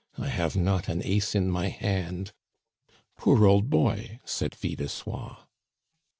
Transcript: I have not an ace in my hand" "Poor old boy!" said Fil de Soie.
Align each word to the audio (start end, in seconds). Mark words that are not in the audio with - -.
I 0.17 0.29
have 0.29 0.55
not 0.55 0.87
an 0.89 1.03
ace 1.05 1.35
in 1.35 1.47
my 1.51 1.67
hand" 1.67 2.31
"Poor 3.19 3.45
old 3.45 3.69
boy!" 3.69 4.19
said 4.25 4.55
Fil 4.55 4.73
de 4.75 4.89
Soie. 4.89 5.37